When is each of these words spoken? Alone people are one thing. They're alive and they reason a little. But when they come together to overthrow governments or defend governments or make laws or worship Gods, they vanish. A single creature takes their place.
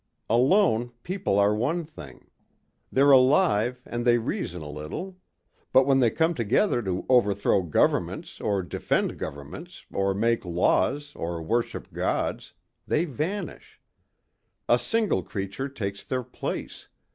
Alone 0.31 0.93
people 1.03 1.37
are 1.37 1.53
one 1.53 1.85
thing. 1.85 2.25
They're 2.91 3.11
alive 3.11 3.83
and 3.85 4.03
they 4.03 4.17
reason 4.17 4.63
a 4.63 4.67
little. 4.67 5.17
But 5.71 5.85
when 5.85 5.99
they 5.99 6.09
come 6.09 6.33
together 6.33 6.81
to 6.81 7.05
overthrow 7.07 7.61
governments 7.61 8.41
or 8.41 8.63
defend 8.63 9.19
governments 9.19 9.85
or 9.93 10.15
make 10.15 10.43
laws 10.43 11.13
or 11.15 11.43
worship 11.43 11.93
Gods, 11.93 12.53
they 12.87 13.05
vanish. 13.05 13.79
A 14.67 14.79
single 14.79 15.21
creature 15.21 15.69
takes 15.69 16.03
their 16.03 16.23
place. 16.23 16.87